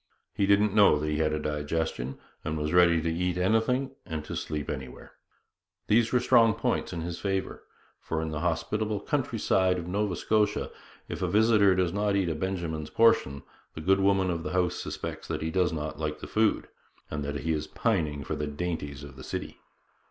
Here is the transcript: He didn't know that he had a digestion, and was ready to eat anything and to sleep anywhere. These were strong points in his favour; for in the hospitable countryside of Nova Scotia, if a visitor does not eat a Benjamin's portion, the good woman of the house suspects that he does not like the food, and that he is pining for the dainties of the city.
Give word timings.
He 0.33 0.47
didn't 0.47 0.73
know 0.73 0.97
that 0.97 1.07
he 1.07 1.17
had 1.19 1.31
a 1.31 1.37
digestion, 1.37 2.17
and 2.43 2.57
was 2.57 2.73
ready 2.73 3.03
to 3.03 3.13
eat 3.13 3.37
anything 3.37 3.91
and 4.03 4.25
to 4.25 4.35
sleep 4.35 4.67
anywhere. 4.67 5.11
These 5.85 6.11
were 6.11 6.19
strong 6.19 6.55
points 6.55 6.91
in 6.91 7.01
his 7.01 7.19
favour; 7.19 7.61
for 7.99 8.19
in 8.19 8.31
the 8.31 8.39
hospitable 8.39 8.99
countryside 9.01 9.77
of 9.77 9.85
Nova 9.85 10.15
Scotia, 10.15 10.71
if 11.07 11.21
a 11.21 11.27
visitor 11.27 11.75
does 11.75 11.93
not 11.93 12.15
eat 12.15 12.29
a 12.29 12.33
Benjamin's 12.33 12.89
portion, 12.89 13.43
the 13.75 13.81
good 13.81 13.99
woman 13.99 14.31
of 14.31 14.41
the 14.41 14.53
house 14.53 14.73
suspects 14.77 15.27
that 15.27 15.43
he 15.43 15.51
does 15.51 15.71
not 15.71 15.99
like 15.99 16.17
the 16.19 16.25
food, 16.25 16.67
and 17.11 17.23
that 17.23 17.41
he 17.41 17.53
is 17.53 17.67
pining 17.67 18.23
for 18.23 18.35
the 18.35 18.47
dainties 18.47 19.03
of 19.03 19.17
the 19.17 19.23
city. 19.23 19.59